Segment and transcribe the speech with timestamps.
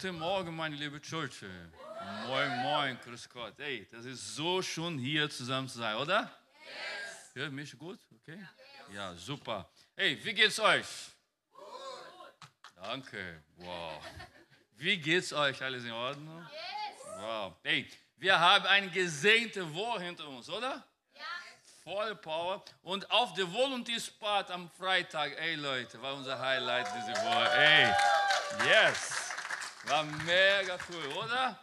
[0.00, 1.42] Guten Morgen, meine liebe Church.
[2.28, 3.58] Moin, moin, grüß Gott.
[3.58, 6.30] Ey, das ist so schön, hier zusammen zu sein, oder?
[6.62, 7.34] Yes.
[7.34, 7.98] Hört mich gut?
[8.14, 8.38] Okay?
[8.94, 9.68] Ja, super.
[9.96, 10.86] Hey, wie geht's euch?
[11.50, 11.64] Gut.
[12.76, 13.42] Danke.
[13.56, 14.00] Wow.
[14.76, 15.60] Wie geht's euch?
[15.60, 16.46] Alles in Ordnung?
[16.48, 17.18] Yes.
[17.18, 17.54] Wow.
[17.64, 20.86] Hey, wir haben eine gesegnete Woche hinter uns, oder?
[21.12, 21.22] Ja.
[21.82, 22.64] Voll Power.
[22.82, 27.50] Und auf der Volunteer-Spot am Freitag, ey Leute, war unser Highlight diese Woche.
[27.50, 27.92] Ey,
[28.64, 29.27] yes.
[29.84, 31.58] War mega cool, oder?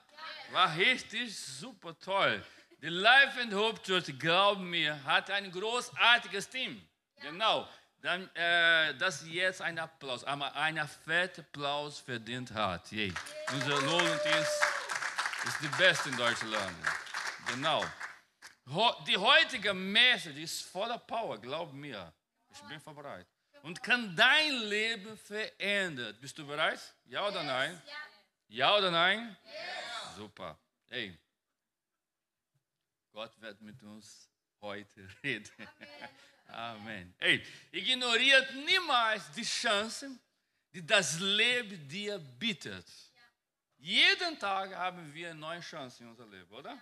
[0.51, 2.43] War richtig super toll.
[2.81, 6.81] Die Life and Hope Church, glauben mir, hat ein großartiges Team.
[7.21, 7.67] Genau
[8.05, 12.91] dann, äh, dass jetzt ein Applaus, aber ein fetter Applaus verdient hat.
[12.91, 13.13] Yeah.
[13.51, 14.63] Unser Lohn ist,
[15.45, 16.75] ist die beste in Deutschland.
[17.47, 17.83] Genau.
[19.07, 22.13] Die heutige Message ist voller Power, glaub mir.
[22.51, 23.34] Ich bin vorbereitet.
[23.65, 26.15] Und kann dein Leben verändern.
[26.21, 26.79] Bist du bereit?
[27.05, 27.81] Ja oder nein?
[28.47, 29.35] Ja oder nein?
[30.15, 30.55] Super.
[30.87, 31.17] Hey,
[33.11, 34.29] Gott wird mit uns
[34.61, 35.49] heute reden.
[36.45, 37.15] Amen.
[37.19, 40.19] Ei, ignoriert niemals die Chancen,
[40.71, 42.85] die das Leben dir bietet.
[43.79, 46.79] Jeden Tag haben wir eine neue Chance in unserem Leben, oder?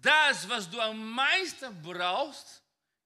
[0.00, 2.61] Das, was du am meisten brauchst,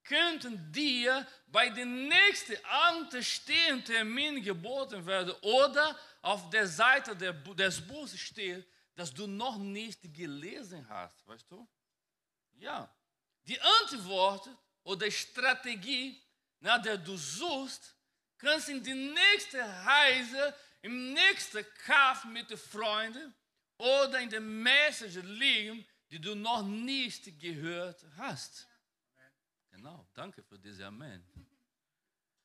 [0.09, 8.19] könnten dir bei dem nächsten anstehenden Termin geboten werden oder auf der Seite des Buches
[8.19, 11.69] steht, das du noch nicht gelesen hast, weißt du?
[12.55, 12.91] Ja.
[13.47, 14.49] Die Antwort
[14.83, 16.21] oder Strategie,
[16.61, 17.95] nach der du suchst,
[18.39, 23.35] kannst in die nächste Reise, im nächsten Kampf mit den Freunden
[23.79, 28.67] oder in der Message liegen, die du noch nicht gehört hast.
[29.77, 31.23] Genau, danke für dieses Amen.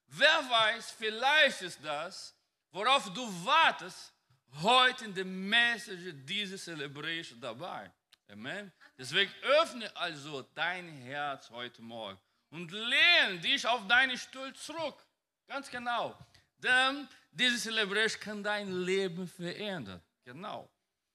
[0.08, 2.36] Wer weiß, vielleicht ist das,
[2.72, 4.14] worauf du wartest,
[4.62, 7.90] heute in der Message dieser Celebration dabei.
[8.28, 8.70] Amen.
[8.98, 15.02] Deswegen öffne also dein Herz heute Morgen und lehne dich auf deinen Stuhl zurück.
[15.47, 16.18] Ganz genau.
[16.58, 20.02] Denn diese Celebration kann dein Leben verändern.
[20.25, 20.70] Genau.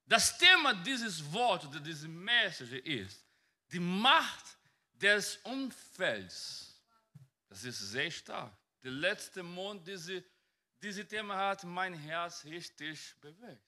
[0.07, 3.23] Das Thema dieses Wortes, dieser Message ist
[3.71, 4.56] die Macht
[5.01, 6.81] des Umfelds.
[7.49, 8.53] Das ist sehr stark.
[8.83, 10.25] Der letzte Mond, diese,
[10.83, 13.63] dieses Thema hat mein Herz richtig bewegt.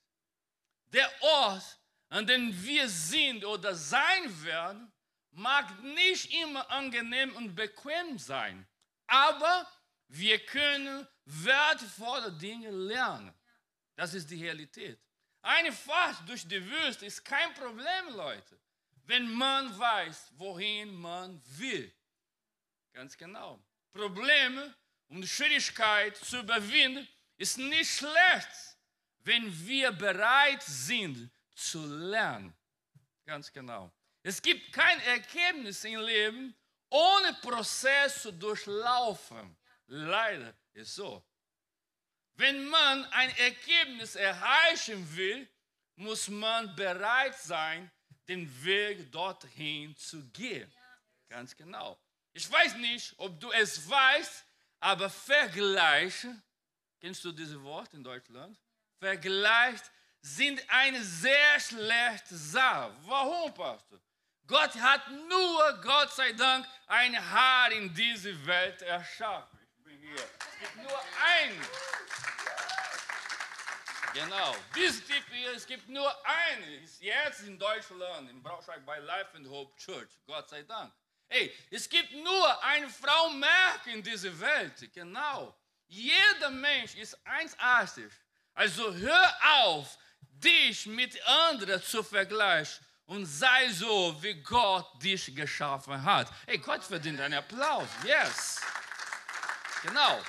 [0.93, 1.79] Der Ort,
[2.09, 4.91] an dem wir sind oder sein werden,
[5.31, 8.67] mag nicht immer angenehm und bequem sein,
[9.05, 9.67] aber
[10.07, 13.33] wir können wertvolle Dinge lernen.
[13.95, 14.99] Das ist die Realität.
[15.41, 18.59] Eine Fahrt durch die Wüste ist kein Problem, Leute,
[19.09, 21.91] wenn man weiß, wohin man will.
[22.93, 23.59] Ganz genau.
[23.91, 24.75] Probleme
[25.07, 28.77] und Schwierigkeit zu überwinden ist nicht schlecht,
[29.21, 32.53] wenn wir bereit sind zu lernen.
[33.25, 33.91] Ganz genau.
[34.21, 36.55] Es gibt kein Ergebnis im Leben
[36.91, 39.57] ohne Prozess zu durchlaufen.
[39.87, 41.23] Leider ist so.
[42.35, 45.49] Wenn man ein Ergebnis erreichen will,
[45.95, 47.91] muss man bereit sein,
[48.29, 50.71] den Weg dorthin zu gehen.
[51.27, 51.99] Ganz genau.
[52.31, 54.45] Ich weiß nicht, ob du es weißt,
[54.79, 56.27] aber Vergleich,
[57.01, 58.57] kennst du dieses Wort in Deutschland?
[58.99, 59.79] Vergleich
[60.21, 62.93] sind eine sehr schlechte Sache.
[63.05, 63.99] Warum, Pastor?
[64.45, 69.59] Gott hat nur, Gott sei Dank, ein Haar in diese Welt erschaffen.
[69.77, 70.15] Ich bin hier.
[70.15, 71.51] Es gibt nur ein.
[74.13, 76.83] Genau, dieses Typ hier, es gibt nur einen.
[76.83, 80.09] Ist jetzt in Deutschland, in Braunschweig bei Life and Hope Church.
[80.25, 80.91] Gott sei Dank.
[81.27, 84.91] Hey, es gibt nur eine Frau mehr in dieser Welt.
[84.93, 85.55] Genau.
[85.87, 88.11] Jeder Mensch ist einzigartig.
[88.53, 96.03] Also hör auf, dich mit anderen zu vergleichen und sei so, wie Gott dich geschaffen
[96.03, 96.31] hat.
[96.47, 97.87] Hey, Gott verdient einen Applaus.
[98.03, 98.59] Yes.
[99.83, 100.21] Genau.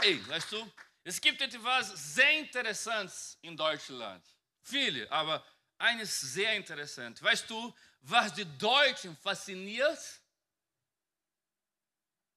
[0.00, 0.70] Hey, weißt du,
[1.04, 4.24] es gibt etwas sehr Interessantes in Deutschland.
[4.60, 5.44] Viele, aber
[5.78, 7.20] eines sehr interessant.
[7.22, 9.98] Weißt du, was die Deutschen fasziniert?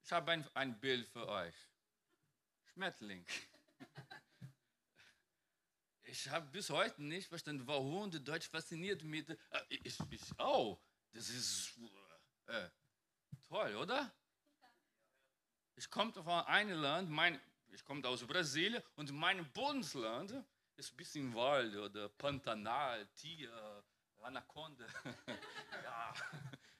[0.04, 1.56] Ich habe ein, ein Bild für euch.
[2.74, 3.26] Schmetterling.
[6.04, 9.30] ich habe bis heute nicht verstanden, warum die Deutsch fasziniert mit.
[9.30, 9.38] Äh,
[9.70, 10.80] ich, ich, oh,
[11.12, 11.74] das ist
[12.48, 12.70] äh,
[13.48, 14.12] toll, oder?
[15.76, 17.40] Ich komme von einem Land, mein,
[17.76, 20.34] ich komme aus Brasilien und mein Bundesland
[20.78, 23.84] ist ein bisschen Wald oder Pantanal, Tier,
[24.22, 24.86] Anaconda.
[25.84, 26.14] ja,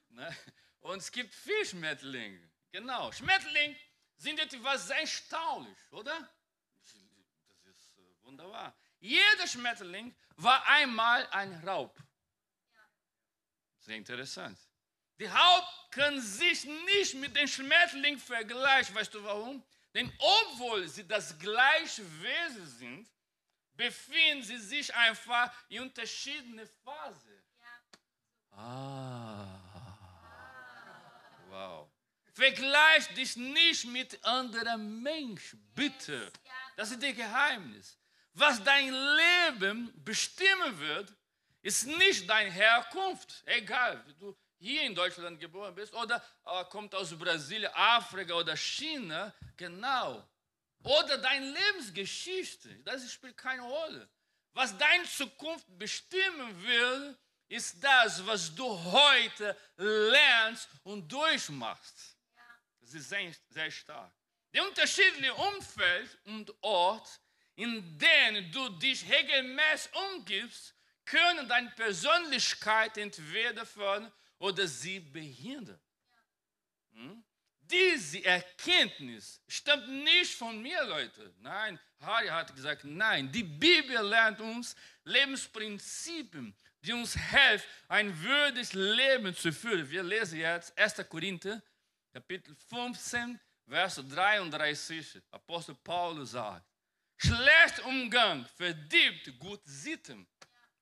[0.08, 0.36] ne?
[0.80, 2.50] Und es gibt viel Schmetterlinge.
[2.72, 3.76] Genau, Schmetterlinge
[4.16, 6.28] sind etwas sehr erstaunlich, oder?
[6.74, 8.74] Das ist äh, wunderbar.
[8.98, 11.96] Jeder Schmetterling war einmal ein Raub.
[13.78, 14.58] Sehr interessant.
[15.18, 18.94] Die Raub kann sich nicht mit dem Schmetterling vergleichen.
[18.94, 19.64] Weißt du warum?
[19.96, 23.08] Denn obwohl sie das gleiche Wesen sind,
[23.72, 27.42] befinden sie sich einfach in unterschiedlichen Phasen.
[28.50, 29.58] Ah.
[31.48, 31.88] Wow.
[32.34, 36.30] Vergleich dich nicht mit anderen Menschen, bitte.
[36.76, 37.98] Das ist das Geheimnis.
[38.34, 41.10] Was dein Leben bestimmen wird,
[41.62, 43.42] ist nicht deine Herkunft.
[43.46, 48.56] Egal, wie du hier in Deutschland geboren bist oder äh, kommt aus Brasilien, Afrika oder
[48.56, 49.32] China.
[49.56, 50.28] Genau.
[50.82, 52.76] Oder deine Lebensgeschichte.
[52.84, 54.08] Das spielt keine Rolle.
[54.52, 57.16] Was deine Zukunft bestimmen will,
[57.48, 62.16] ist das, was du heute lernst und durchmachst.
[62.80, 64.12] Das ist sehr, sehr stark.
[64.52, 67.20] Der unterschiedliche Umfeld und Ort,
[67.54, 70.74] in denen du dich regelmäßig umgibst,
[71.04, 75.80] können deine Persönlichkeit entweder fördern oder sie behindern.
[76.92, 77.24] Hm?
[77.60, 81.34] Diese Erkenntnis stammt nicht von mir, Leute.
[81.40, 83.30] Nein, Harry hat gesagt, nein.
[83.32, 89.88] Die Bibel lernt uns Lebensprinzipien, die uns helfen, ein würdiges Leben zu führen.
[89.90, 91.08] Wir lesen jetzt 1.
[91.08, 91.60] Korinther,
[92.12, 95.20] Kapitel 15, Vers 33.
[95.32, 96.64] Apostel Paulus sagt,
[97.16, 100.24] schlecht Umgang verdirbt gut Sitten.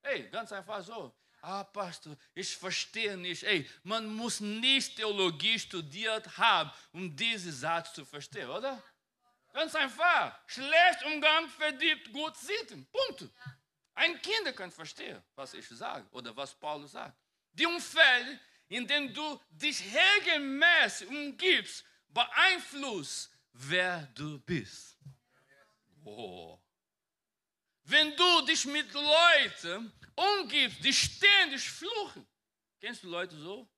[0.02, 1.14] Hey, ganz einfach so.
[1.46, 3.42] Ah, Pastor, ich verstehe nicht.
[3.42, 8.82] Ey, man muss nicht Theologie studiert haben, um diesen Satz zu verstehen, oder?
[9.52, 10.38] Ganz einfach.
[10.46, 12.86] Schlecht Umgang verdirbt gut Sitten.
[12.86, 13.28] Punkt.
[13.94, 17.14] Ein Kind kann verstehen, was ich sage oder was Paulus sagt.
[17.52, 24.96] Die Umfeld, in denen du dich regelmäßig umgibst, beeinflusst, wer du bist.
[26.06, 26.58] Oh.
[27.84, 32.26] Wenn du dich mit Leuten umgibst, die ständig fluchen.
[32.80, 33.68] Kennst du Leute so?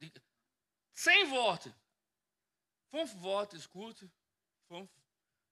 [0.00, 0.12] Die,
[0.92, 1.74] zehn Worte.
[2.90, 3.96] Fünf Worte ist gut.
[4.68, 4.90] Fünf.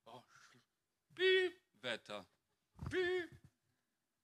[0.04, 0.22] Oh,
[1.14, 2.26] Piep, Wetter.
[2.90, 3.30] Piep,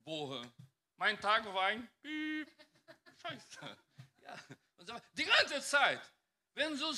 [0.05, 0.53] Woche.
[0.97, 2.49] Mein Tag war ein Piep.
[3.23, 3.77] Scheiße.
[4.23, 5.01] Ja.
[5.13, 6.13] Die ganze Zeit.
[6.55, 6.95] Wenn du,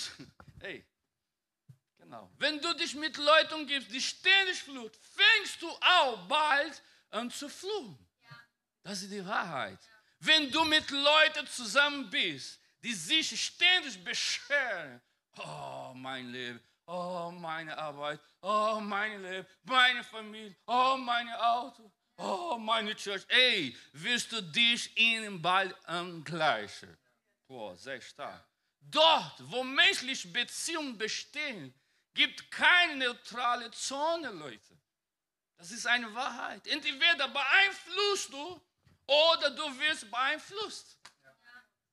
[0.60, 0.84] hey,
[2.06, 2.30] Genau.
[2.38, 6.80] Wenn du dich mit Leuten umgibst, die ständig fluchen, fängst du auch bald
[7.10, 7.98] an zu fluchen.
[8.30, 8.36] Ja.
[8.84, 9.80] Das ist die Wahrheit.
[9.82, 9.92] Ja.
[10.20, 15.02] Wenn du mit Leuten zusammen bist, die sich ständig beschweren,
[15.38, 22.56] oh mein Leben, oh meine Arbeit, oh mein Leben, meine Familie, oh meine Auto, oh
[22.56, 26.96] meine Church, ey, wirst du dich ihnen bald angleichen.
[27.48, 28.46] Boah, sehr stark.
[28.78, 31.74] Dort, wo menschliche Beziehungen bestehen,
[32.16, 34.76] gibt keine neutrale Zone, Leute.
[35.58, 36.66] Das ist eine Wahrheit.
[36.66, 38.60] Entweder beeinflusst du
[39.06, 40.98] oder du wirst beeinflusst.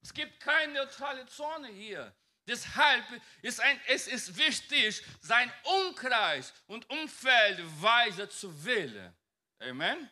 [0.01, 2.13] Es gibt keine neutrale Zone hier.
[2.45, 3.05] Deshalb
[3.41, 9.15] ist ein, es ist wichtig, sein Umkreis und Umfeld weise zu wählen.
[9.59, 9.97] Amen?
[9.97, 10.09] Amen.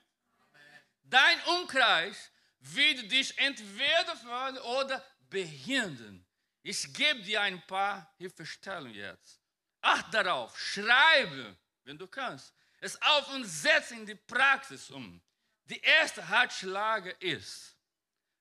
[1.04, 6.26] Dein Umkreis wird dich entweder fördern oder behindern.
[6.64, 9.41] Ich gebe dir ein paar Hilfestellungen jetzt.
[9.82, 15.22] Acht darauf, schreibe, wenn du kannst, es auf und setze in die Praxis um.
[15.66, 17.76] Die erste Ratschlage ist,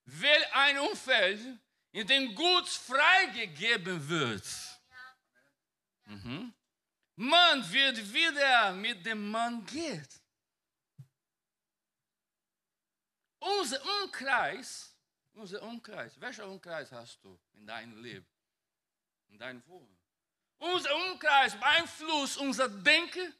[0.04, 1.40] wähl ein Umfeld,
[1.92, 4.44] in dem gut freigegeben wird.
[6.04, 6.54] Mhm.
[7.16, 10.20] Man wird wieder mit dem Mann geht.
[13.38, 14.94] Unser Umkreis,
[15.32, 18.26] unser Umkreis, welcher Umkreis hast du in deinem Leben,
[19.28, 19.99] in deinem Wohnung?
[20.60, 23.34] Unser Umkreis beeinflusst unser Denken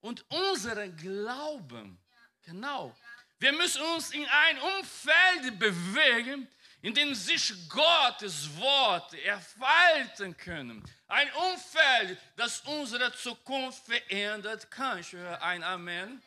[0.00, 1.98] und unseren Glauben.
[2.42, 2.96] Genau.
[3.38, 6.48] Wir müssen uns in ein Umfeld bewegen,
[6.80, 10.82] in dem sich Gottes Worte erfalten können.
[11.08, 14.98] Ein Umfeld, das unsere Zukunft verändert kann.
[14.98, 16.22] Ich höre ein Amen.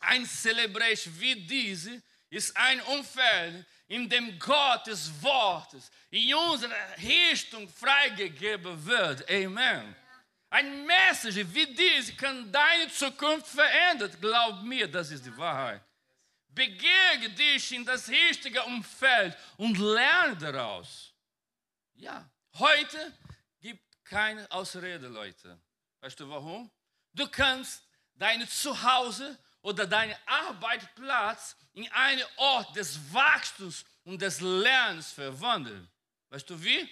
[0.00, 8.86] Ein Celebration wie diese ist ein Umfeld, in dem Gottes Wortes in unsere Richtung freigegeben
[8.86, 9.30] wird.
[9.30, 9.94] Amen.
[10.48, 14.10] Ein Message wie diese kann deine Zukunft verändern.
[14.18, 15.82] Glaub mir, das ist die Wahrheit.
[16.48, 21.12] Begegne dich in das richtige Umfeld und lerne daraus.
[21.92, 23.12] Ja, heute
[23.60, 25.60] gibt keine Ausrede, Leute.
[26.00, 26.70] Weißt du warum?
[27.12, 27.82] Du kannst
[28.14, 35.88] dein Zuhause oder deinen Arbeitsplatz in einen Ort des Wachstums und des Lernens verwandeln.
[36.28, 36.88] Weißt du wie?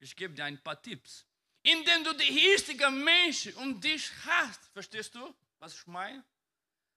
[0.00, 1.24] Ich gebe dir ein paar Tipps.
[1.62, 4.60] Indem du die richtigen Menschen um dich hast.
[4.72, 6.24] Verstehst du, was ich meine?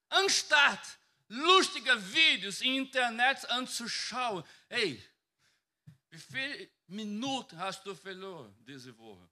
[0.10, 5.04] Anstatt lustige Videos im Internet anzuschauen, hey,
[6.10, 9.28] wie viele Minuten hast du verloren diese Woche?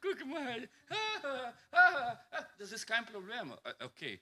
[0.00, 0.68] Guck mal,
[2.58, 3.56] das ist kein Problem.
[3.80, 4.20] Okay.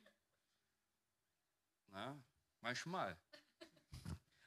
[1.89, 2.17] Na,
[2.61, 3.17] manchmal.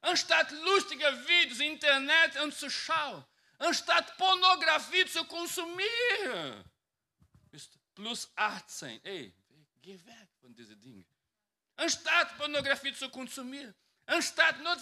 [0.01, 3.25] Anstatt lustige Videos im Internet anzuschauen,
[3.57, 6.63] anstatt Pornografie zu konsumieren.
[7.51, 9.03] Ist plus 18.
[9.03, 9.33] Ey,
[9.81, 11.05] geh weg von diesen Dingen.
[11.77, 13.73] Anstatt Pornografie zu konsumieren,
[14.05, 14.77] anstatt nur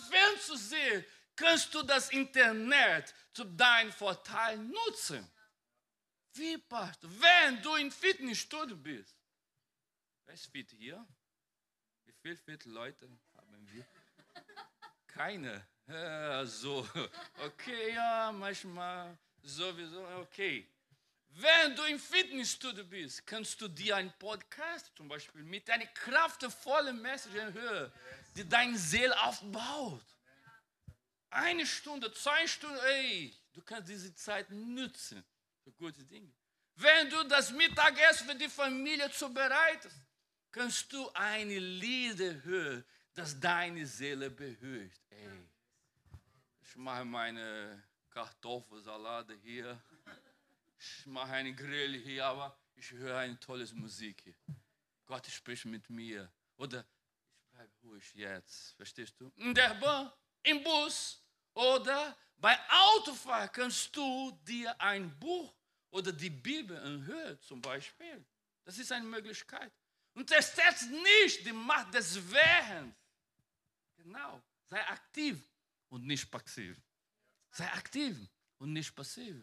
[0.58, 1.06] sehen,
[1.36, 5.30] kannst du das Internet zu deinem Vorteil nutzen.
[6.36, 7.10] Wie, Pastor?
[7.22, 9.16] Wenn du im Fitnessstudio bist.
[10.26, 11.06] Wer ist fit hier?
[12.06, 13.86] Wie viele fit Leute haben wir?
[15.08, 15.68] Keine.
[15.88, 16.88] Ja, so.
[17.38, 20.68] Okay, ja, manchmal sowieso, okay.
[21.30, 27.00] Wenn du im Fitnessstudio bist, kannst du dir einen Podcast zum Beispiel mit einer kraftvollen
[27.00, 27.92] Message hören,
[28.36, 30.06] die deine Seele aufbaut.
[31.30, 35.24] Eine Stunde, zwei Stunden, ey, du kannst diese Zeit nutzen
[35.64, 36.32] für gute Dinge.
[36.76, 39.96] Wenn du das Mittagessen für die Familie zubereitest,
[40.52, 45.00] kannst du eine Lieder hören, das deine Seele behütet.
[45.10, 45.48] Ey,
[46.62, 49.82] ich mache meine Kartoffelsalate hier,
[50.80, 54.36] ich mache einen Grill hier, aber ich höre eine tolle Musik hier.
[55.06, 56.32] Gott spricht mit mir.
[56.58, 56.86] Oder
[57.40, 59.32] ich bleibe ruhig jetzt, verstehst du?
[59.36, 60.12] In der Bahn,
[60.44, 61.22] im Bus
[61.54, 65.56] oder bei Autofahren kannst du dir ein Buch
[65.92, 68.26] oder die Bibel anhören, zum Beispiel.
[68.66, 69.72] Das ist eine Möglichkeit.
[70.14, 72.94] Und das setzt nicht die Macht des Währens.
[73.96, 74.44] Genau.
[74.66, 75.42] Sei aktiv
[75.88, 76.76] und nicht passiv.
[77.50, 78.18] Sei aktiv
[78.58, 79.38] und nicht passiv.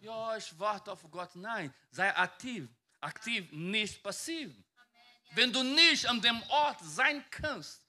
[0.00, 1.36] Ja, ich warte auf Gott.
[1.36, 2.68] Nein, sei aktiv.
[2.98, 4.52] Aktiv, nicht passiv.
[5.30, 7.85] Wenn du nicht an dem Ort sein kannst,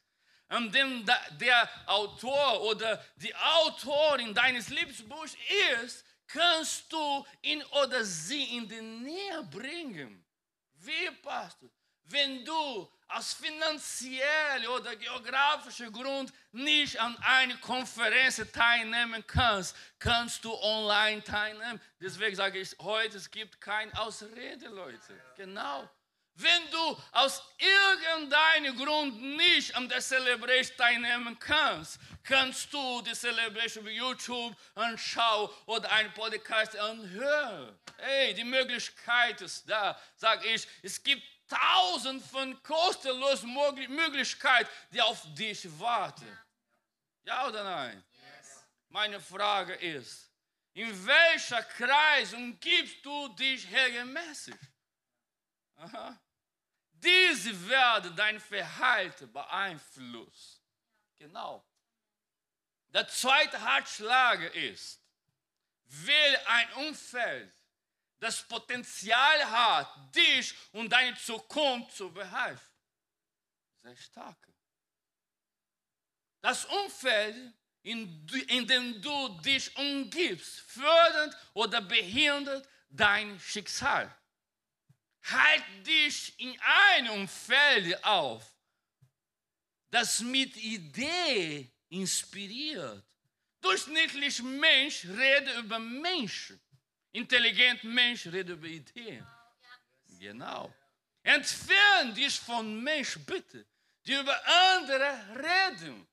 [0.50, 1.06] an dem
[1.40, 5.36] der Autor oder die Autorin deines Lebensbuchs
[5.84, 10.26] ist, kannst du ihn oder sie in die Nähe bringen.
[10.76, 11.70] Wie, Pastor?
[12.10, 20.54] Wenn du aus finanziellen oder geografischen Grund nicht an einer Konferenz teilnehmen kannst, kannst du
[20.54, 21.82] online teilnehmen.
[22.00, 25.22] Deswegen sage ich heute, es gibt keine Ausrede, Leute.
[25.36, 25.90] Genau.
[26.40, 33.84] Wenn du aus irgendeinem Grund nicht an der Celebration teilnehmen kannst, kannst du die Celebration
[33.84, 37.76] auf YouTube anschauen oder einen Podcast anhören.
[37.98, 40.68] Hey, die Möglichkeit ist da, sage ich.
[40.84, 43.52] Es gibt tausend von kostenlosen
[43.90, 46.38] Möglichkeiten, die auf dich warten.
[47.24, 48.04] Ja oder nein?
[48.90, 50.30] Meine Frage ist,
[50.74, 54.56] in welcher Kreis umgibst du dich regelmäßig?
[55.78, 56.20] Aha.
[57.04, 60.62] Diese werden dein Verhalten beeinflussen.
[61.18, 61.64] Genau.
[62.90, 65.00] Der zweite Ratschlag ist,
[65.86, 67.54] wähle ein Umfeld,
[68.20, 72.74] das Potenzial hat, dich und deine Zukunft zu behelfen.
[73.84, 74.38] Sehr stark.
[76.42, 84.14] Das Umfeld, in, in dem du dich umgibst, fördert oder behindert dein Schicksal.
[85.30, 88.44] Halt dich in einem Umfeld auf,
[89.90, 93.04] das mit Idee inspiriert.
[93.62, 96.62] Durchschnittlich Mensch redet über Menschen.
[97.12, 99.26] Intelligent Mensch redet über Ideen.
[100.20, 100.74] Genau.
[101.24, 103.66] Entfern dich von Menschen, bitte,
[104.06, 106.08] die über andere reden.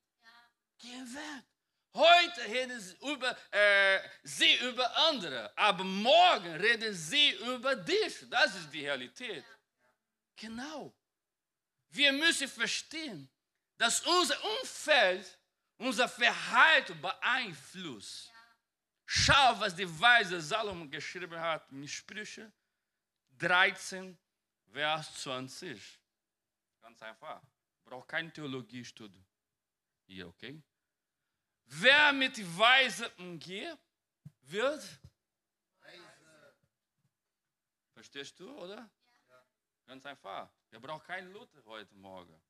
[0.78, 1.53] Geh weg.
[1.94, 8.28] Heute reden sie über, äh, sie über andere, aber morgen reden sie über dich.
[8.28, 9.44] Das ist die Realität.
[10.34, 10.92] Genau.
[11.90, 13.30] Wir müssen verstehen,
[13.76, 15.38] dass unser Umfeld
[15.76, 18.32] unser Verhalten beeinflusst.
[19.06, 22.52] Schau, was die Weise Salomon geschrieben hat in Sprüche
[23.38, 24.18] 13,
[24.72, 26.00] Vers 20.
[26.80, 27.42] Ganz einfach.
[27.84, 29.24] Braucht kein Theologiestudium.
[30.06, 30.60] Hier, okay?
[31.66, 33.78] Wer mit Weise umgeht,
[34.42, 34.82] wird
[35.80, 36.54] Weise.
[37.92, 38.76] Verstehst du, oder?
[39.28, 39.44] Ja.
[39.86, 40.50] Ganz einfach.
[40.70, 42.40] Wir brauchen keinen Luther heute Morgen.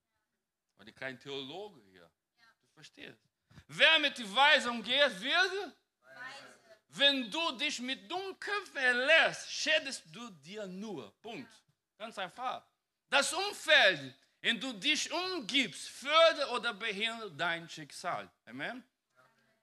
[0.79, 2.03] Oder kein Theologe hier.
[2.03, 2.47] Ja.
[2.67, 3.21] Du verstehst.
[3.69, 6.59] Wer mit Weise umgeht, wird Weise.
[6.89, 11.13] Wenn du dich mit Dunkel verlässt, schädest du dir nur.
[11.21, 11.53] Punkt.
[11.99, 12.65] Ganz einfach.
[13.09, 18.31] Das Umfeld, in du dich umgibst, fördert oder behindert dein Schicksal.
[18.47, 18.85] Amen.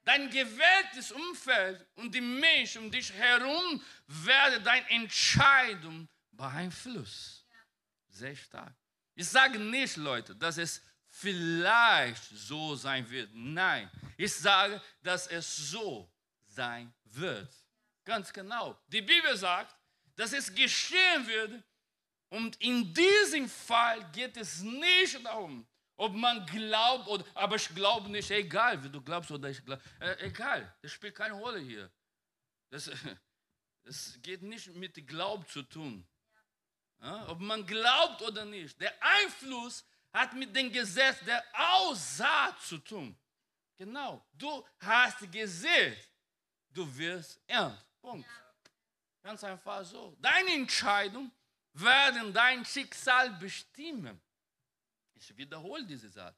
[0.04, 7.46] Dein gewähltes Umfeld und die Menschen um dich herum werden deine Entscheidung beeinflussen.
[8.10, 8.74] Sehr stark.
[9.14, 13.30] Ich sage nicht, Leute, dass es vielleicht so sein wird.
[13.34, 16.12] Nein, ich sage, dass es so
[16.48, 17.54] sein wird.
[18.04, 18.82] Ganz genau.
[18.88, 19.76] Die Bibel sagt,
[20.16, 21.64] dass es geschehen wird.
[22.30, 25.68] Und in diesem Fall geht es nicht darum,
[26.02, 29.84] ob man glaubt, oder, aber ich glaube nicht, egal, wie du glaubst oder ich glaube,
[30.00, 31.92] äh, egal, das spielt keine Rolle hier.
[32.72, 32.90] Das,
[33.84, 36.08] das geht nicht mit Glauben zu tun.
[37.02, 38.82] Ja, ob man glaubt oder nicht.
[38.82, 43.16] Der Einfluss hat mit dem Gesetz der Aussaat zu tun.
[43.78, 44.26] Genau.
[44.34, 46.00] Du hast gesät,
[46.70, 47.78] du wirst ernten.
[48.02, 48.30] Punkt.
[49.22, 50.18] Ganz einfach so.
[50.20, 51.32] Deine Entscheidungen
[51.74, 54.20] werden dein Schicksal bestimmen.
[55.22, 56.36] Ich wiederhole diesen Satz.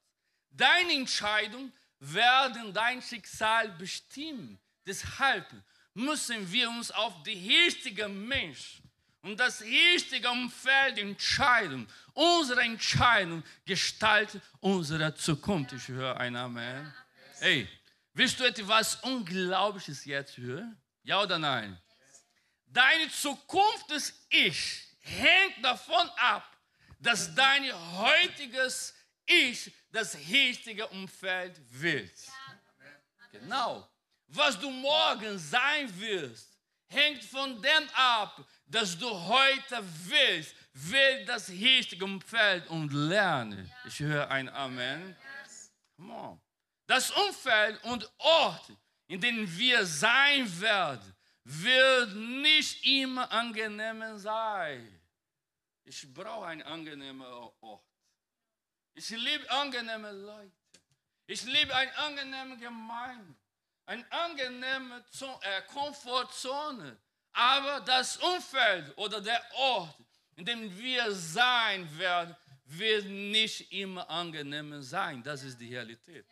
[0.50, 4.58] Deine Entscheidungen werden dein Schicksal bestimmen.
[4.86, 5.46] Deshalb
[5.94, 8.84] müssen wir uns auf die richtigen Menschen
[9.22, 11.88] und das richtige Umfeld entscheiden.
[12.12, 15.72] Unsere Entscheidung gestaltet unsere Zukunft.
[15.72, 16.92] Ich höre ein Amen.
[17.40, 17.66] Hey,
[18.12, 20.76] willst du etwas Unglaubliches jetzt hören?
[21.04, 21.78] Ja oder nein?
[22.66, 26.53] Deine Zukunft des Ich hängt davon ab,
[27.04, 28.94] dass dein heutiges
[29.26, 32.10] Ich das richtige Umfeld wird.
[33.30, 33.88] Genau.
[34.28, 36.58] Was du morgen sein wirst,
[36.88, 43.70] hängt von dem ab, dass du heute willst, will das richtige Umfeld und lerne.
[43.86, 45.16] Ich höre ein Amen.
[46.86, 48.72] Das Umfeld und Ort,
[49.06, 55.00] in dem wir sein werden, wird nicht immer angenehm sein.
[55.84, 57.26] Ich brauche einen angenehmen
[57.60, 57.84] Ort.
[58.94, 60.52] Ich liebe angenehme Leute.
[61.26, 63.34] Ich liebe eine angenehme Gemeinde.
[63.86, 65.04] Eine angenehme
[65.42, 66.96] äh, Komfortzone.
[67.32, 69.94] Aber das Umfeld oder der Ort,
[70.36, 75.22] in dem wir sein werden, wird nicht immer angenehm sein.
[75.22, 76.24] Das ist die Realität.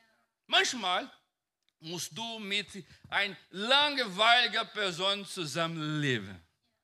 [0.47, 1.11] Manchmal
[1.81, 2.69] musst du mit
[3.11, 6.41] einer langweiligen Person zusammenleben.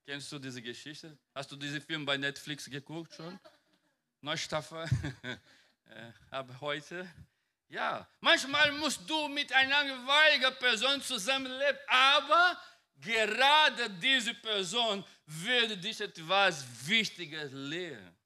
[0.08, 1.18] Kennst du diese Geschichte?
[1.34, 3.38] Hast du diesen Film bei Netflix geguckt schon?
[4.22, 4.88] Neustaffel
[5.22, 7.06] äh, ab heute.
[7.68, 12.58] Ja, manchmal musst du mit einer langweiligen Person zusammenleben, aber
[12.96, 18.16] gerade diese Person würde dich etwas Wichtiges lehren.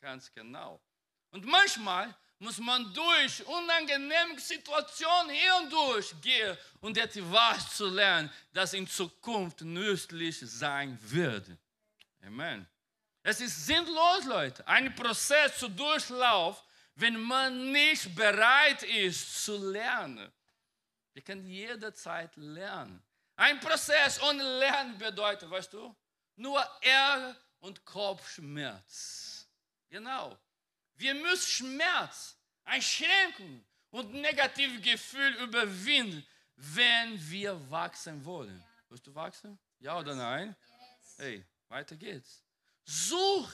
[0.00, 0.80] Ganz genau.
[1.32, 8.86] Und manchmal muss man durch unangenehme Situationen hindurch gehen und etwas zu lernen, das in
[8.86, 11.46] Zukunft nützlich sein wird.
[12.24, 12.66] Amen.
[13.22, 16.62] Es ist sinnlos, Leute, einen Prozess zu durchlaufen,
[16.94, 20.30] wenn man nicht bereit ist zu lernen.
[21.12, 23.02] Wir können jederzeit lernen.
[23.36, 25.94] Ein Prozess ohne Lernen bedeutet, weißt du,
[26.36, 29.46] nur Ärger und Kopfschmerz.
[29.88, 30.38] Genau.
[30.96, 38.64] Wir müssen Schmerz, Einschränkungen und negative Gefühle überwinden, wenn wir wachsen wollen.
[38.88, 39.58] Willst du wachsen?
[39.78, 40.56] Ja oder nein?
[41.16, 42.42] Hey, weiter geht's.
[42.84, 43.50] Such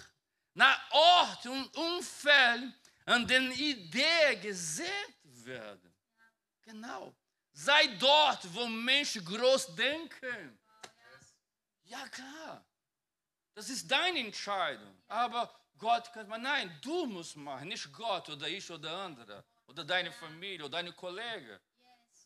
[0.55, 2.75] nach Ort und Umfeld,
[3.07, 5.95] an denen Ideen gesät werden.
[6.63, 7.15] Genau.
[7.53, 10.59] Sei dort, wo Menschen groß denken.
[11.85, 12.65] Ja, klar.
[13.55, 15.03] Das ist deine Entscheidung.
[15.09, 19.45] Aber Gott kann man, nein, du musst machen, nicht Gott oder ich oder andere.
[19.67, 21.59] Oder deine Familie oder deine Kollegen.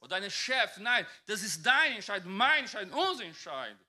[0.01, 0.77] Oder dein Chef.
[0.77, 3.81] Nein, das ist deine Entscheidung, meine Entscheidung, unsere Entscheidung.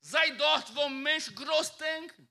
[0.00, 2.28] Sei dort, wo Menschen groß denken.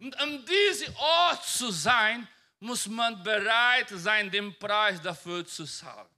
[0.00, 2.28] Und um diesem Ort zu sein,
[2.60, 6.14] muss man bereit sein, den Preis dafür zu zahlen.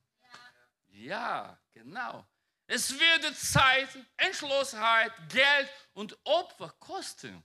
[0.89, 2.27] Ja, genau.
[2.67, 7.45] Es wird Zeit, Entschlossenheit, Geld und Opfer kosten.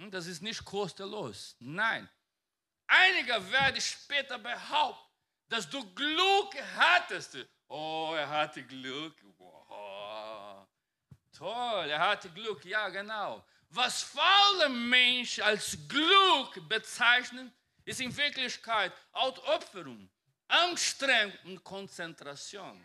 [0.00, 1.56] Hm, das ist nicht kostenlos.
[1.58, 2.08] Nein.
[2.86, 5.12] Einige werden später behaupten,
[5.46, 7.36] dass du Glück hattest.
[7.68, 9.14] Oh, er hatte Glück.
[9.36, 10.66] Wow.
[11.36, 12.64] Toll, er hatte Glück.
[12.64, 13.44] Ja, genau.
[13.68, 17.52] Was faule Menschen als Glück bezeichnen,
[17.84, 20.10] ist in Wirklichkeit Aufopferung.
[20.48, 22.84] Anstrengung und Konzentration.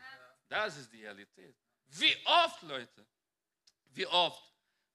[0.49, 1.55] Das ist die Realität.
[1.87, 3.07] Wie oft, Leute,
[3.91, 4.43] wie oft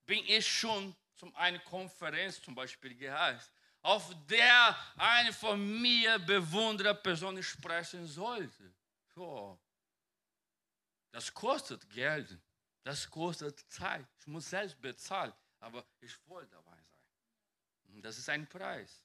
[0.04, 3.52] bin ich schon zu einer Konferenz zum Beispiel gereist,
[3.82, 8.72] auf der eine von mir bewunderte Person sprechen sollte.
[9.16, 9.58] Oh,
[11.10, 12.38] das kostet Geld,
[12.82, 14.06] das kostet Zeit.
[14.20, 18.00] Ich muss selbst bezahlen, aber ich wollte dabei sein.
[18.00, 19.02] Das ist ein Preis.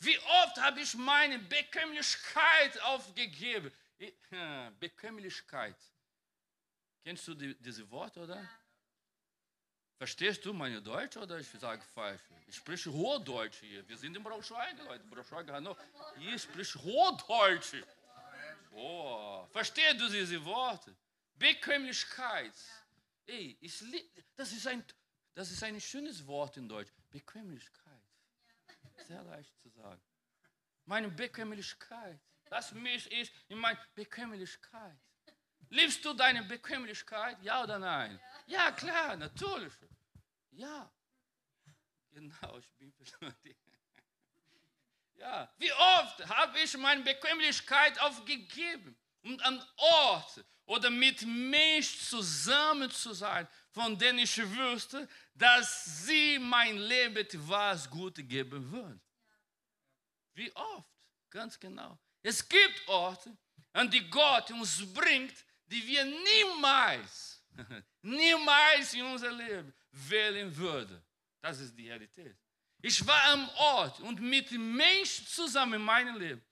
[0.00, 3.72] Wie oft habe ich meine Bekömmlichkeit aufgegeben?
[4.80, 5.76] Bekömmlichkeit.
[7.02, 8.46] Kennst du die, diese Wort, oder?
[9.96, 12.20] Verstehst du meine Deutsch oder ich sage falsch?
[12.46, 13.88] Ich spreche Hochdeutsch hier.
[13.88, 15.04] Wir sind in Braunschweig, Leute.
[15.04, 15.82] Braunschweig, Hannover.
[16.18, 17.76] Hier spricht Hochdeutsch.
[18.72, 20.94] Oh, verstehst du diese Worte?
[21.36, 22.54] Bequemlichkeit.
[23.26, 23.82] Ey, ich,
[24.34, 24.84] das, ist ein,
[25.34, 26.90] das ist ein schönes Wort in Deutsch.
[27.10, 28.02] Bequemlichkeit.
[29.06, 30.00] Sehr leicht zu sagen.
[30.86, 32.20] Meine Bequemlichkeit.
[32.50, 34.98] Das mich ist in meiner Bequemlichkeit.
[35.70, 37.42] Liebst du deine Bequemlichkeit?
[37.42, 38.20] Ja oder nein?
[38.22, 38.33] Ja,
[38.72, 39.72] klar, natürlich.
[40.50, 40.90] Ja.
[42.10, 43.56] Genau, ich bin verschwunden.
[45.16, 52.90] Ja, wie oft habe ich meine Bequemlichkeit aufgegeben, um an Ort oder mit Menschen zusammen
[52.90, 59.00] zu sein, von denen ich wüsste, dass sie mein Leben etwas Gutes geben würden.
[60.34, 60.88] Wie oft?
[61.30, 61.98] Ganz genau.
[62.22, 63.36] Es gibt Orte,
[63.72, 65.34] an die Gott uns bringt,
[65.66, 67.33] die wir niemals,
[68.02, 71.02] niemals in unser Leben wählen würden.
[71.40, 72.36] Das ist die Realität.
[72.80, 76.42] Ich war am Ort und mit Menschen zusammen in meinem Leben,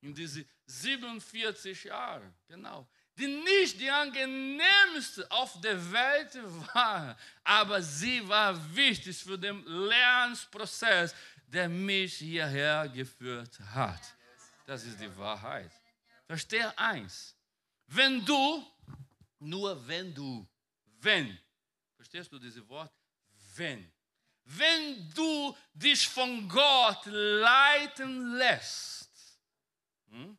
[0.00, 6.34] in diese 47 Jahre, genau, die nicht die angenehmste auf der Welt
[6.74, 11.14] war, aber sie war wichtig für den Lernprozess,
[11.46, 14.02] der mich hierher geführt hat.
[14.66, 15.70] Das ist die Wahrheit.
[16.26, 17.36] Verstehe eins.
[17.86, 18.66] Wenn du,
[19.44, 20.48] nur wenn du,
[21.00, 21.38] wenn,
[21.96, 22.92] verstehst du dieses Wort?
[23.54, 23.92] Wenn.
[24.44, 29.40] Wenn du dich von Gott leiten lässt,
[30.08, 30.36] hm,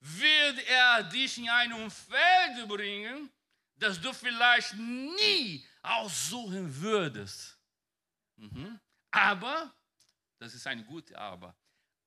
[0.00, 3.30] wird er dich in ein Umfeld bringen,
[3.76, 7.58] das du vielleicht nie aussuchen würdest.
[8.36, 8.78] Mhm.
[9.10, 9.74] Aber,
[10.38, 11.56] das ist ein gutes Aber,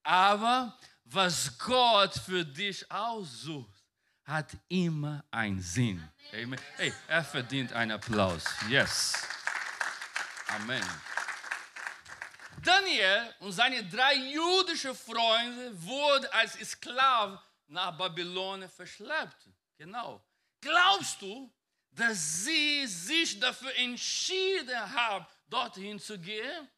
[0.02, 3.73] aber was Gott für dich aussucht,
[4.24, 6.08] hat immer einen Sinn.
[6.32, 6.60] Amen.
[6.76, 8.44] Hey, er verdient einen Applaus.
[8.68, 9.14] Yes.
[10.48, 10.82] Amen.
[12.62, 19.50] Daniel und seine drei jüdischen Freunde wurden als Sklaven nach Babylon verschleppt.
[19.76, 20.24] Genau.
[20.60, 21.52] Glaubst du,
[21.90, 26.68] dass sie sich dafür entschieden haben, dorthin zu gehen?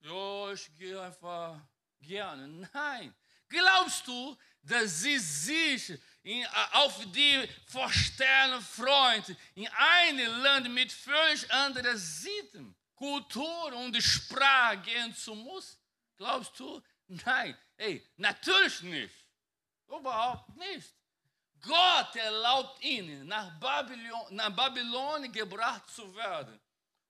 [0.00, 1.58] Ja, ich gehe einfach
[2.00, 2.68] gerne.
[2.72, 3.14] Nein.
[3.48, 11.50] Glaubst du, dass sie sich in, auf die Vorstellung freut, in einem Land mit völlig
[11.52, 15.78] anderen Sitten, Kultur und Sprache gehen zu muss?
[16.16, 16.82] Glaubst du?
[17.06, 19.14] Nein, hey, natürlich nicht.
[19.86, 20.94] Überhaupt nicht.
[21.60, 26.58] Gott erlaubt ihnen, nach Babylon, nach Babylon gebracht zu werden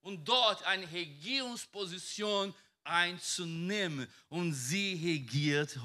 [0.01, 4.09] und dort eine Regierungsposition einzunehmen.
[4.29, 5.79] Und sie regiert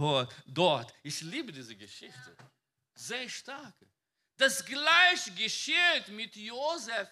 [0.48, 0.94] dort.
[1.04, 2.36] Ich liebe diese Geschichte.
[3.00, 3.76] Sehr stark.
[4.36, 7.08] Das gleiche geschieht mit Josef.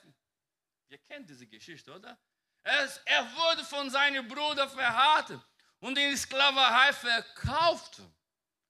[0.89, 2.19] Ihr kennt diese Geschichte, oder?
[2.63, 5.41] Er wurde von seinem Bruder verraten
[5.79, 8.01] und in Sklaverei verkauft.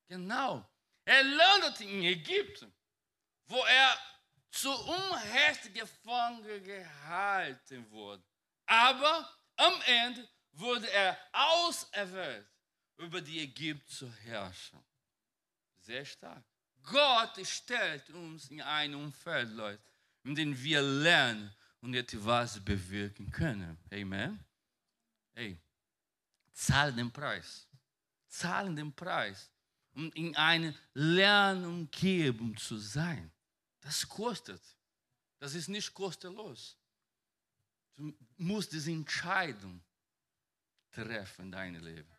[0.07, 0.63] Genau.
[1.05, 2.71] Er landete in Ägypten,
[3.47, 3.97] wo er
[4.51, 8.23] zu Unrecht gefangen gehalten wurde.
[8.67, 12.47] Aber am Ende wurde er auserwählt,
[12.97, 14.85] über die Ägypten zu herrschen.
[15.79, 16.43] Sehr stark.
[16.89, 19.81] Gott stellt uns in ein Umfeld, Leute,
[20.23, 23.77] in dem wir lernen und etwas bewirken können.
[23.91, 24.39] Amen.
[25.33, 25.59] Hey,
[26.53, 27.67] zahl den Preis.
[28.27, 29.49] Zahlen den Preis,
[29.93, 33.31] um in einer Lernumgebung zu sein.
[33.81, 34.61] Das kostet.
[35.39, 36.77] Das ist nicht kostenlos.
[37.95, 39.81] Du musst diese Entscheidung
[40.91, 42.11] treffen in deinem Leben.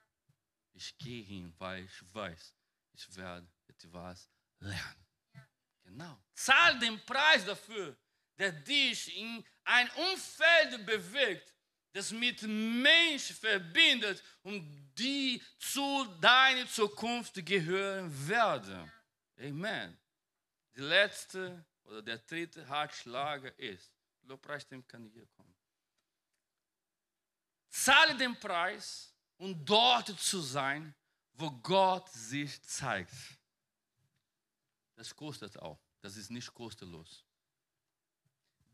[0.73, 2.55] Ich gehe hin, weil ich weiß,
[2.95, 4.29] ich werde etwas
[4.61, 5.07] lernen.
[5.85, 6.19] Genau.
[6.35, 7.97] Zahl den Preis dafür
[8.39, 11.55] der dich in ein Umfeld bewegt,
[11.93, 18.91] das mit Menschen verbindet und die zu deiner Zukunft gehören werden.
[19.39, 19.99] Amen.
[20.75, 23.93] Die letzte oder der dritte Hartschlager ist,
[24.23, 25.55] Lobpreisteam kann hier kommen.
[27.71, 30.95] Zahle den Preis, um dort zu sein,
[31.33, 33.13] wo Gott sich zeigt.
[34.99, 35.79] Das kostet auch.
[36.01, 37.25] Das ist nicht kostenlos.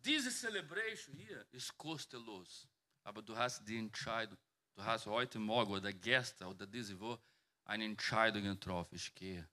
[0.02, 2.66] Diese Celebration hier ist kostenlos.
[3.02, 4.38] Aber du hast die Entscheidung.
[4.74, 7.20] Du hast heute Morgen oder gestern oder diese Woche
[7.66, 8.94] eine Entscheidung getroffen.
[8.94, 9.46] Ich gehe.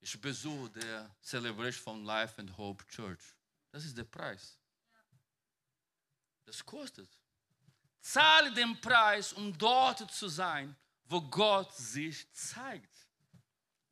[0.00, 3.22] Ich besuche der Celebration von Life and Hope Church.
[3.70, 4.58] Das ist der Preis.
[6.44, 7.08] Das kostet.
[8.00, 13.05] Zahle den Preis, um dort zu sein, wo Gott sich zeigt.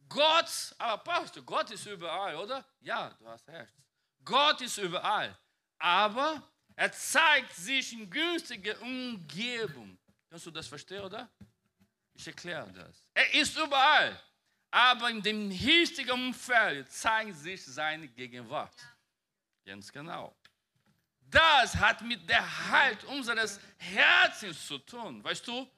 [0.08, 2.64] Gott, aber Pastor, Gott ist überall, oder?
[2.80, 3.72] Ja, du hast recht.
[4.24, 5.36] Gott ist überall.
[5.78, 6.42] Aber
[6.76, 9.96] Er zeigt sich in günstiger Umgebung.
[10.28, 11.30] Kannst du das verstehen, oder?
[12.14, 13.10] Ich erkläre das.
[13.14, 14.20] Er ist überall,
[14.70, 18.74] aber in dem richtigen Umfeld zeigt sich seine Gegenwart.
[19.64, 20.34] Ganz genau.
[21.20, 25.22] Das hat mit der Halt unseres Herzens zu tun.
[25.22, 25.68] Weißt du,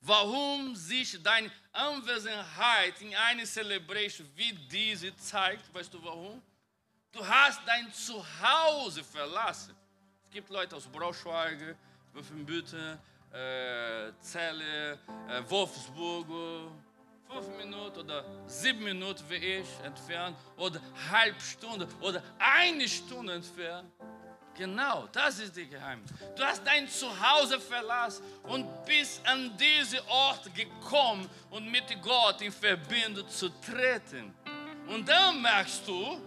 [0.00, 5.72] warum sich deine Anwesenheit in einer Celebration wie diese zeigt?
[5.74, 6.42] Weißt du warum?
[7.12, 9.74] Du hast dein Zuhause verlassen.
[10.24, 11.76] Es gibt Leute aus Braunschweig,
[12.12, 12.98] Wolfenbüttel,
[13.32, 14.92] äh, Celle,
[15.28, 16.26] äh, Wolfsburg,
[17.26, 20.80] fünf Minuten oder sieben Minuten wie ich entfernt oder
[21.10, 23.90] halb Stunde oder eine Stunde entfernt.
[24.56, 26.10] Genau, das ist die Geheimnis.
[26.34, 32.52] Du hast dein Zuhause verlassen und bist an diesen Ort gekommen und mit Gott in
[32.52, 34.34] Verbindung zu treten.
[34.88, 36.20] Und dann merkst du,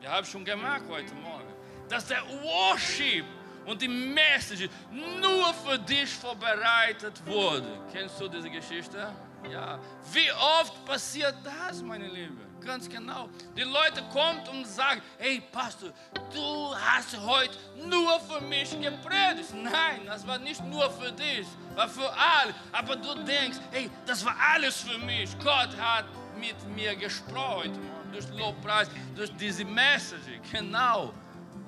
[0.00, 1.52] ich habe schon gemerkt heute Morgen,
[1.88, 3.24] dass der Worship
[3.66, 7.80] und die Message nur für dich vorbereitet wurde.
[7.92, 9.12] Kennst du diese Geschichte?
[9.50, 9.78] Ja.
[10.12, 12.36] Wie oft passiert das, meine Liebe?
[12.64, 13.28] Ganz genau.
[13.56, 15.90] Die Leute kommen und sagen, hey Pastor,
[16.32, 19.52] du hast heute nur für mich gepredigt.
[19.54, 22.54] Nein, das war nicht nur für dich, war für alle.
[22.70, 25.36] Aber du denkst, hey, das war alles für mich.
[25.42, 26.04] Gott hat
[26.38, 27.78] mit mir gesprochen
[28.12, 30.40] durch Lobpreis, durch diese Message.
[30.52, 31.12] Genau.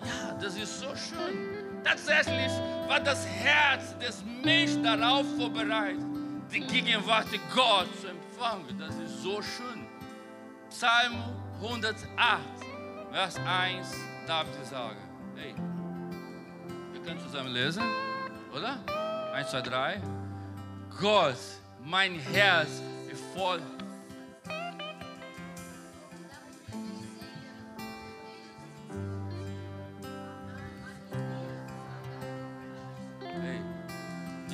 [0.05, 1.83] Ja, das ist so schön.
[1.83, 2.53] Tatsächlich
[2.89, 6.01] war das Herz des Menschen darauf vorbereitet,
[6.53, 8.79] die Gegenwart Gottes zu empfangen.
[8.79, 9.87] Das ist so schön.
[10.71, 11.23] Psalm
[11.63, 11.97] 108,
[13.13, 13.95] Vers 1,
[14.27, 14.97] darf ich sagen.
[15.37, 15.55] Hey,
[16.93, 17.83] wir können zusammen lesen,
[18.55, 18.79] oder?
[19.33, 20.03] 1, 2, 3.
[21.01, 21.37] Gott,
[21.83, 23.61] mein Herz ist voll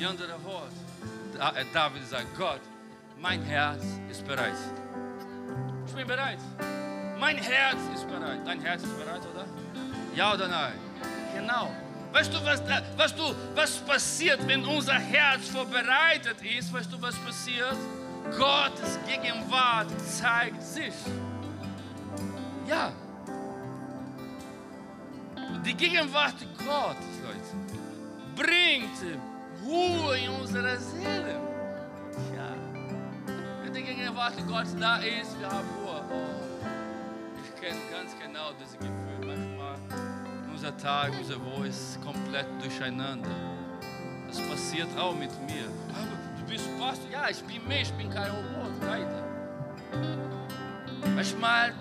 [0.01, 0.71] Die andere Wort,
[1.73, 2.61] David sagt, Gott,
[3.19, 4.53] mein Herz ist bereit.
[5.87, 6.37] Ich bin bereit.
[7.19, 8.45] Mein Herz ist bereit.
[8.45, 9.45] Dein Herz ist bereit, oder?
[10.15, 10.73] Ja oder nein?
[11.35, 11.71] Genau.
[12.11, 12.61] Weißt du, was,
[12.95, 16.71] weißt du, was passiert, wenn unser Herz vorbereitet ist?
[16.71, 17.77] Weißt du, was passiert?
[18.37, 20.93] Gottes Gegenwart zeigt sich.
[22.67, 22.91] Ja.
[25.65, 27.55] Die Gegenwart Gottes, Leute,
[28.35, 29.30] bringt
[29.63, 31.39] Ruhe in unserer Seele.
[32.35, 32.55] Ja.
[33.63, 36.01] Wenn die Gegenwart Gottes da ist, wir haben Ruhe.
[36.09, 36.65] Oh,
[37.43, 39.25] ich kenne ganz genau dieses Gefühl.
[39.25, 39.75] Manchmal
[40.51, 43.29] unser Tag, unser Voice komplett durcheinander.
[44.27, 45.65] Das passiert auch mit mir.
[45.89, 47.09] Aber du bist Pastor.
[47.11, 48.71] Ja, ich bin Mensch, ich bin kein Robot.
[48.81, 49.23] Leider.
[51.15, 51.73] Manchmal,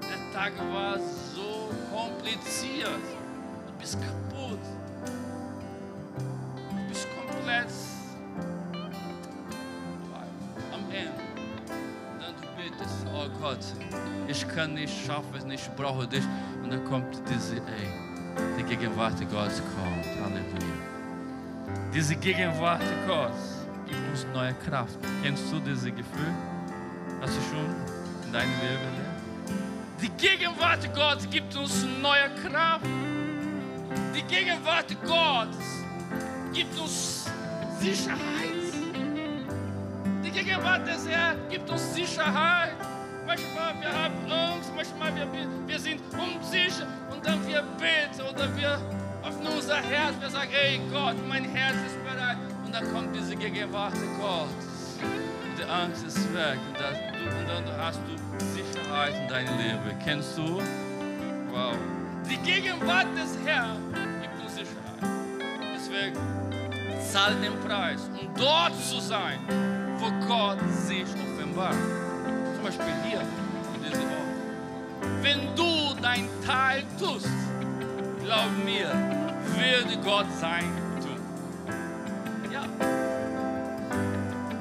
[0.00, 2.90] der Tag war so kompliziert.
[3.66, 4.58] Du bist kaputt
[13.44, 13.58] Gott,
[14.26, 16.24] ich kann nicht, schaffe es nicht, ich brauche dich.
[16.62, 17.90] Und dann kommt diese, ey,
[18.58, 20.06] die Gegenwart Gottes kommt.
[20.24, 20.72] Halleluja.
[21.92, 24.96] Diese Gegenwart Gottes gibt uns neue Kraft.
[25.22, 26.32] Kennst du dieses Gefühl?
[27.20, 27.66] Hast du schon
[28.24, 29.12] in deinem Leben erlebt?
[30.00, 32.86] Die Gegenwart Gottes gibt uns neue Kraft.
[34.14, 35.84] Die Gegenwart Gottes
[36.54, 37.26] gibt uns
[37.78, 38.18] Sicherheit.
[40.24, 42.73] Die Gegenwart des Herrn gibt uns Sicherheit.
[43.34, 45.26] Manchmal wir haben Angst, manchmal wir,
[45.66, 48.78] wir sind unsicher und dann wir beten oder wir
[49.26, 52.36] öffnen unser Herz, wir sagen, hey Gott, mein Herz ist bereit.
[52.64, 55.00] Und dann kommt diese Gegenwart Gottes.
[55.58, 56.96] Die Angst ist weg und, das,
[57.40, 59.98] und dann hast du Sicherheit in deinem Leben.
[60.04, 60.62] Kennst du?
[61.50, 61.74] Wow.
[62.30, 63.82] Die Gegenwart des Herrn
[64.22, 65.10] gibt uns Sicherheit.
[65.74, 66.16] Deswegen
[67.12, 69.40] zahl den Preis, um dort zu sein,
[69.98, 72.03] wo Gott sich offenbart.
[72.76, 73.20] Beispiel hier
[73.74, 75.22] in diesem Ort.
[75.22, 77.28] Wenn du dein Teil tust,
[78.22, 78.88] glaub mir,
[79.54, 80.64] würde Gott sein
[81.00, 81.20] tun.
[82.52, 82.64] Ja.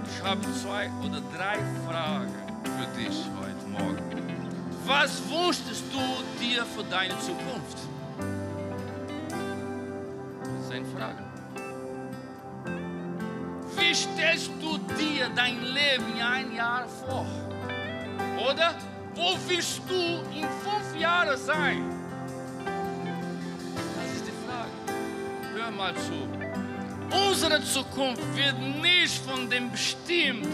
[0.06, 4.40] Ich habe zwei oder drei Fragen für dich heute Morgen.
[4.86, 7.78] Was wünschst du dir für deine Zukunft?
[10.44, 11.24] Das ist eine Frage
[13.96, 17.26] stellst du dir dein Leben in ein Jahr vor?
[18.50, 18.76] Oder
[19.16, 19.96] wo willst du
[20.36, 21.84] in fünf Jahren sein?
[23.96, 24.70] Das ist die Frage.
[25.56, 26.28] Hör mal zu.
[27.30, 30.48] Unsere Zukunft wird nicht von dem bestimmt,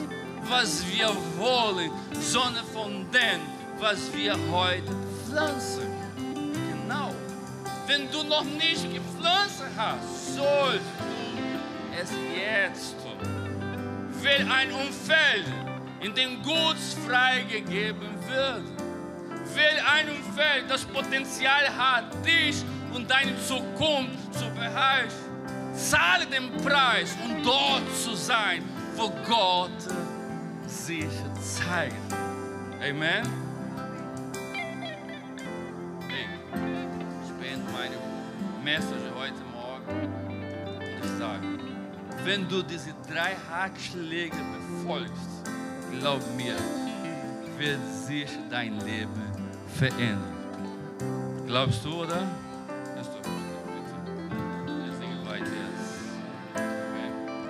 [0.44, 3.42] was wir wollen, sondern von dem,
[3.80, 5.88] was wir heute pflanzen.
[6.74, 7.14] Genau.
[7.88, 13.18] wenn du noch nicht gepflanzt hast, sollst du es jetzt tun.
[14.22, 15.46] Wähl ein Umfeld,
[16.02, 18.64] in dem Guts freigegeben wird.
[19.56, 25.30] Wähl ein Umfeld, das Potenzial hat, dich und deine Zukunft zu beherrschen.
[25.74, 28.64] Zahle den Preis, um dort zu sein,
[28.96, 29.72] wo Gott
[30.68, 31.10] sich
[31.40, 32.14] zeigt.
[32.82, 33.28] Amen.
[36.08, 36.26] Hey,
[37.24, 37.96] ich beende meine
[38.64, 39.60] Message heute Morgen
[41.02, 41.48] ich sage,
[42.24, 45.50] wenn du diese drei Ratschläge befolgst,
[45.92, 46.56] glaub mir,
[47.58, 49.22] wird sich dein Leben
[49.76, 50.36] verändern.
[51.48, 52.28] Glaubst du, oder?